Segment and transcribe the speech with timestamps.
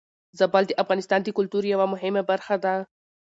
[0.37, 2.75] زابل د افغانستان د کلتور يوه مهمه برخه ده.